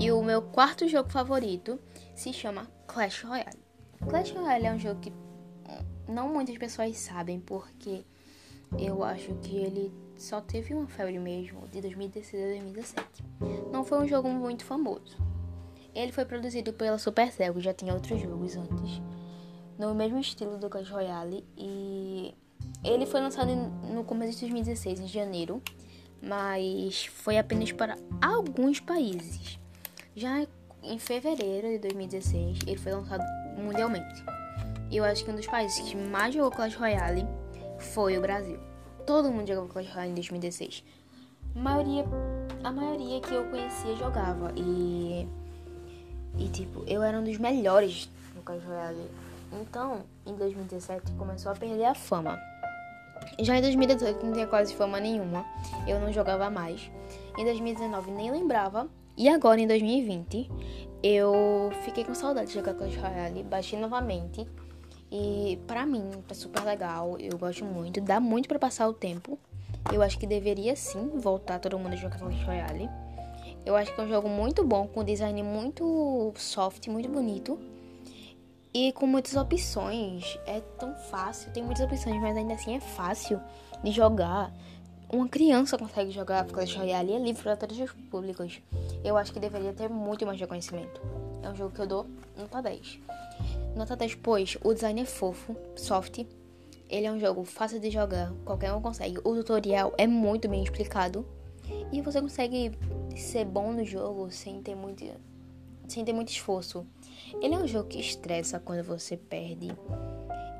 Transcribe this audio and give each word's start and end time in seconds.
E 0.00 0.10
o 0.10 0.22
meu 0.22 0.40
quarto 0.40 0.88
jogo 0.88 1.10
favorito 1.10 1.78
se 2.14 2.32
chama 2.32 2.66
Clash 2.86 3.22
Royale. 3.22 3.58
Clash 4.08 4.30
Royale 4.30 4.66
é 4.66 4.72
um 4.72 4.78
jogo 4.78 4.98
que 4.98 5.12
não 6.08 6.32
muitas 6.32 6.56
pessoas 6.56 6.96
sabem, 6.96 7.38
porque 7.38 8.02
eu 8.78 9.04
acho 9.04 9.34
que 9.42 9.56
ele 9.56 9.92
só 10.16 10.40
teve 10.40 10.72
uma 10.72 10.86
febre 10.88 11.18
mesmo 11.18 11.68
de 11.68 11.82
2016 11.82 12.42
a 12.42 12.46
2017. 12.46 13.24
Não 13.70 13.84
foi 13.84 13.98
um 13.98 14.08
jogo 14.08 14.30
muito 14.30 14.64
famoso. 14.64 15.18
Ele 15.94 16.12
foi 16.12 16.24
produzido 16.24 16.72
pela 16.72 16.96
Supercell, 16.96 17.60
já 17.60 17.74
tinha 17.74 17.92
outros 17.92 18.18
jogos 18.22 18.56
antes, 18.56 19.02
no 19.78 19.94
mesmo 19.94 20.18
estilo 20.18 20.56
do 20.56 20.70
Clash 20.70 20.88
Royale, 20.88 21.44
e 21.58 22.34
ele 22.82 23.04
foi 23.04 23.20
lançado 23.20 23.54
no 23.54 24.02
começo 24.02 24.32
de 24.32 24.40
2016, 24.40 25.00
em 25.00 25.08
janeiro, 25.08 25.62
mas 26.22 27.04
foi 27.04 27.36
apenas 27.36 27.70
para 27.70 27.98
alguns 28.22 28.80
países. 28.80 29.60
Já 30.20 30.46
em 30.82 30.98
fevereiro 30.98 31.66
de 31.66 31.78
2016, 31.78 32.58
ele 32.66 32.76
foi 32.76 32.92
lançado 32.92 33.24
mundialmente. 33.56 34.22
E 34.90 34.98
eu 34.98 35.02
acho 35.02 35.24
que 35.24 35.30
um 35.30 35.34
dos 35.34 35.46
países 35.46 35.80
que 35.80 35.96
mais 35.96 36.34
jogou 36.34 36.50
Clash 36.50 36.74
Royale 36.74 37.26
foi 37.78 38.18
o 38.18 38.20
Brasil. 38.20 38.60
Todo 39.06 39.32
mundo 39.32 39.48
jogava 39.48 39.66
Clash 39.68 39.88
Royale 39.88 40.10
em 40.10 40.14
2016. 40.16 40.84
A 41.56 41.58
maioria, 41.58 42.04
a 42.62 42.70
maioria 42.70 43.18
que 43.22 43.32
eu 43.32 43.44
conhecia 43.44 43.96
jogava. 43.96 44.52
E, 44.56 45.26
e 46.36 46.48
tipo, 46.50 46.84
eu 46.86 47.02
era 47.02 47.18
um 47.18 47.24
dos 47.24 47.38
melhores 47.38 48.10
no 48.36 48.42
Clash 48.42 48.62
Royale. 48.62 49.10
Então, 49.54 50.02
em 50.26 50.34
2017, 50.34 51.12
começou 51.12 51.50
a 51.50 51.54
perder 51.54 51.86
a 51.86 51.94
fama. 51.94 52.38
Já 53.40 53.56
em 53.56 53.62
2018 53.62 54.22
não 54.22 54.34
tinha 54.34 54.46
quase 54.46 54.74
fama 54.74 55.00
nenhuma. 55.00 55.46
Eu 55.88 55.98
não 55.98 56.12
jogava 56.12 56.50
mais. 56.50 56.90
Em 57.38 57.44
2019 57.46 58.10
nem 58.10 58.30
lembrava. 58.30 58.86
E 59.16 59.28
agora 59.28 59.60
em 59.60 59.66
2020 59.66 60.50
eu 61.02 61.70
fiquei 61.84 62.04
com 62.04 62.14
saudade 62.14 62.48
de 62.48 62.54
jogar 62.54 62.74
Clash 62.74 62.96
Royale. 62.96 63.42
Baixei 63.42 63.78
novamente. 63.78 64.46
E 65.10 65.58
pra 65.66 65.84
mim 65.84 66.10
tá 66.26 66.34
super 66.34 66.62
legal. 66.62 67.16
Eu 67.18 67.36
gosto 67.38 67.64
muito. 67.64 68.00
Dá 68.00 68.20
muito 68.20 68.48
para 68.48 68.58
passar 68.58 68.88
o 68.88 68.92
tempo. 68.92 69.38
Eu 69.92 70.02
acho 70.02 70.18
que 70.18 70.26
deveria 70.26 70.76
sim 70.76 71.10
voltar 71.16 71.58
todo 71.58 71.78
mundo 71.78 71.94
a 71.94 71.96
jogar 71.96 72.18
Clash 72.18 72.42
Royale. 72.44 72.88
Eu 73.64 73.76
acho 73.76 73.94
que 73.94 74.00
é 74.00 74.04
um 74.04 74.08
jogo 74.08 74.28
muito 74.28 74.64
bom, 74.64 74.86
com 74.86 75.04
design 75.04 75.42
muito 75.42 76.32
soft, 76.36 76.86
muito 76.88 77.08
bonito. 77.08 77.58
E 78.72 78.92
com 78.92 79.06
muitas 79.06 79.34
opções. 79.36 80.38
É 80.46 80.60
tão 80.78 80.94
fácil, 80.94 81.50
tem 81.52 81.62
muitas 81.62 81.84
opções, 81.84 82.20
mas 82.20 82.36
ainda 82.36 82.54
assim 82.54 82.76
é 82.76 82.80
fácil 82.80 83.40
de 83.82 83.90
jogar. 83.90 84.52
Uma 85.12 85.28
criança 85.28 85.76
consegue 85.76 86.12
jogar 86.12 86.46
Clash 86.46 86.76
Royale 86.76 87.10
e 87.10 87.14
é 87.16 87.18
livre 87.18 87.42
para 87.42 87.56
todos 87.56 87.76
os 87.80 87.90
públicos. 87.90 88.62
Eu 89.02 89.16
acho 89.16 89.32
que 89.32 89.40
deveria 89.40 89.72
ter 89.72 89.88
muito 89.88 90.24
mais 90.24 90.38
reconhecimento. 90.38 91.00
É 91.42 91.50
um 91.50 91.56
jogo 91.56 91.74
que 91.74 91.80
eu 91.80 91.86
dou 91.86 92.06
nota 92.38 92.62
10. 92.62 93.00
Nota 93.74 93.96
10, 93.96 94.14
pois 94.14 94.56
o 94.62 94.72
design 94.72 95.00
é 95.00 95.04
fofo, 95.04 95.56
soft. 95.74 96.24
Ele 96.88 97.06
é 97.06 97.10
um 97.10 97.18
jogo 97.18 97.42
fácil 97.42 97.80
de 97.80 97.90
jogar, 97.90 98.32
qualquer 98.44 98.72
um 98.72 98.80
consegue. 98.80 99.18
O 99.24 99.34
tutorial 99.34 99.92
é 99.98 100.06
muito 100.06 100.48
bem 100.48 100.62
explicado. 100.62 101.26
E 101.90 102.00
você 102.00 102.20
consegue 102.20 102.70
ser 103.16 103.44
bom 103.44 103.72
no 103.72 103.84
jogo 103.84 104.30
sem 104.30 104.62
ter 104.62 104.76
muito, 104.76 105.04
sem 105.88 106.04
ter 106.04 106.12
muito 106.12 106.28
esforço. 106.28 106.86
Ele 107.42 107.54
é 107.54 107.58
um 107.58 107.66
jogo 107.66 107.88
que 107.88 107.98
estressa 107.98 108.60
quando 108.60 108.84
você 108.84 109.16
perde. 109.16 109.72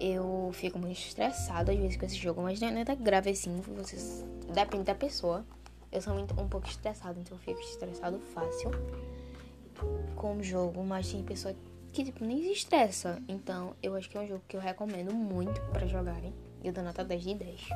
Eu 0.00 0.50
fico 0.52 0.78
muito 0.78 0.98
estressado 0.98 1.70
às 1.70 1.76
vezes 1.76 1.96
com 1.96 2.06
esse 2.06 2.16
jogo, 2.16 2.42
mas 2.42 2.60
não 2.60 2.68
é 2.68 2.70
nada 2.70 2.94
grave 2.94 3.30
assim. 3.30 3.60
Você... 3.76 3.96
Depende 4.52 4.84
da 4.84 4.94
pessoa. 4.94 5.44
Eu 5.90 6.00
sou 6.02 6.14
muito, 6.14 6.38
um 6.40 6.48
pouco 6.48 6.66
estressado, 6.66 7.20
então 7.20 7.36
eu 7.36 7.40
fico 7.40 7.60
estressado 7.60 8.18
fácil 8.18 8.70
com 10.16 10.36
o 10.36 10.42
jogo, 10.42 10.82
mas 10.82 11.10
tem 11.10 11.22
pessoa 11.22 11.54
que 11.92 12.04
tipo, 12.04 12.24
nem 12.24 12.42
se 12.42 12.52
estressa. 12.52 13.22
Então 13.28 13.74
eu 13.82 13.94
acho 13.94 14.10
que 14.10 14.16
é 14.16 14.20
um 14.20 14.26
jogo 14.26 14.42
que 14.48 14.56
eu 14.56 14.60
recomendo 14.60 15.14
muito 15.14 15.60
para 15.72 15.86
jogarem. 15.86 16.34
Eu 16.62 16.72
dou 16.72 16.82
nota 16.82 17.04
10 17.04 17.22
de 17.22 17.34
10. 17.34 17.68